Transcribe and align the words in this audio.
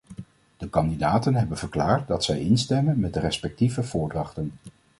De 0.57 0.69
kandidaten 0.69 1.35
hebben 1.35 1.57
verklaard 1.57 2.07
dat 2.07 2.23
zij 2.23 2.39
instemmen 2.39 2.99
met 2.99 3.13
de 3.13 3.19
respectieve 3.19 3.83
voordrachten. 3.83 4.51